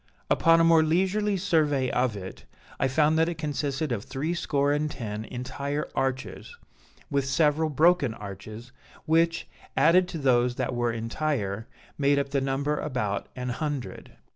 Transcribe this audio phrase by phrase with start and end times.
[0.31, 2.45] Upon a more leisurely survey of it,
[2.79, 6.57] I found that it consisted of threescore and ten entire arches,
[7.11, 8.71] with several broken arches,
[9.05, 11.67] which, added to those that were entire,
[11.99, 14.13] made up the number about an hundred.